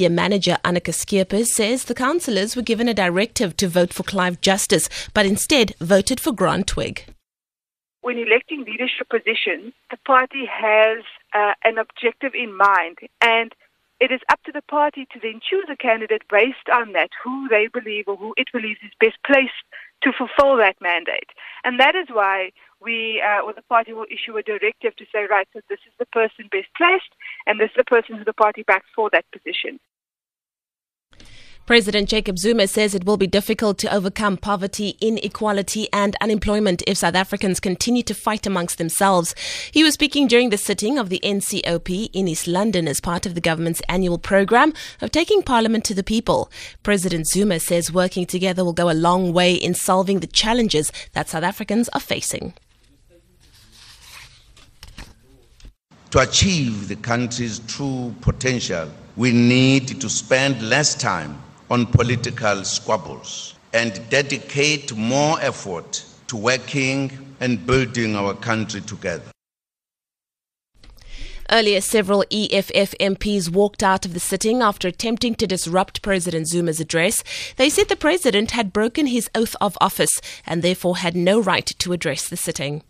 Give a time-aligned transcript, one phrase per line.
[0.00, 4.40] Media manager Annika Skeepers says the councillors were given a directive to vote for Clive
[4.40, 7.04] Justice, but instead voted for Grant Twigg.
[8.00, 13.54] When electing leadership positions, the party has uh, an objective in mind, and
[14.00, 17.46] it is up to the party to then choose a candidate based on that, who
[17.48, 19.52] they believe or who it believes is best placed
[20.02, 21.28] to fulfill that mandate.
[21.62, 25.26] And that is why we, uh, or the party will issue a directive to say,
[25.28, 27.12] right, so this is the person best placed,
[27.50, 29.80] and this is the person who the party backs for that position.
[31.66, 36.98] President Jacob Zuma says it will be difficult to overcome poverty, inequality, and unemployment if
[36.98, 39.34] South Africans continue to fight amongst themselves.
[39.72, 43.34] He was speaking during the sitting of the NCOP in East London as part of
[43.34, 46.50] the government's annual program of taking Parliament to the people.
[46.84, 51.28] President Zuma says working together will go a long way in solving the challenges that
[51.28, 52.54] South Africans are facing.
[56.10, 63.54] To achieve the country's true potential, we need to spend less time on political squabbles
[63.72, 69.30] and dedicate more effort to working and building our country together.
[71.48, 76.80] Earlier, several EFF MPs walked out of the sitting after attempting to disrupt President Zuma's
[76.80, 77.22] address.
[77.56, 81.66] They said the president had broken his oath of office and therefore had no right
[81.66, 82.82] to address the sitting.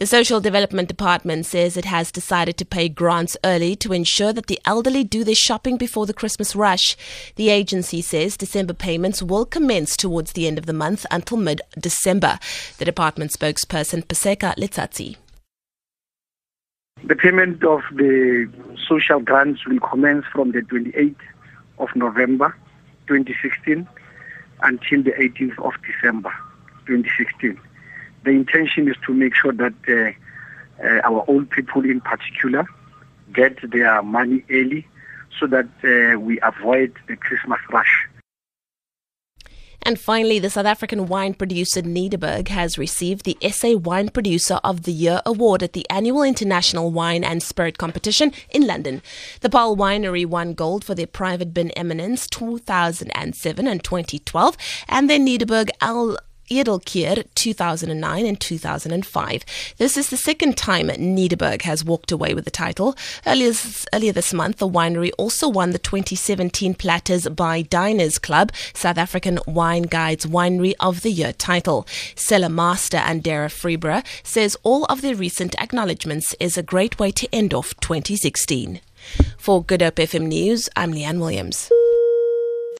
[0.00, 4.46] The Social Development Department says it has decided to pay grants early to ensure that
[4.46, 6.96] the elderly do their shopping before the Christmas rush.
[7.36, 11.60] The agency says December payments will commence towards the end of the month until mid
[11.78, 12.38] December.
[12.78, 15.18] The department spokesperson Paseka Letsatsi.
[17.04, 18.50] The payment of the
[18.88, 21.14] social grants will commence from the 28th
[21.78, 22.56] of November
[23.06, 23.86] 2016
[24.62, 26.32] until the 18th of December
[26.86, 27.60] 2016
[28.24, 32.66] the intention is to make sure that uh, uh, our old people in particular
[33.32, 34.86] get their money early
[35.38, 38.06] so that uh, we avoid the Christmas rush.
[39.82, 44.82] And finally, the South African wine producer Nederburg has received the SA Wine Producer of
[44.82, 49.00] the Year award at the annual International Wine and Spirit Competition in London.
[49.40, 54.56] The Paarl Winery won gold for their Private Bin Eminence 2007 and 2012,
[54.86, 56.18] and their Nederburg Al
[56.50, 59.44] Edelkeur 2009 and 2005.
[59.78, 62.96] This is the second time Nederburg has walked away with the title.
[63.24, 63.52] Earlier,
[63.92, 69.38] earlier this month, the winery also won the 2017 Platters by Diners Club South African
[69.46, 71.86] Wine Guides Winery of the Year title.
[72.16, 77.32] Cellar Master Andrea Freeborough says all of their recent acknowledgements is a great way to
[77.32, 78.80] end off 2016.
[79.38, 81.70] For Good Hope FM News, I'm Leanne Williams.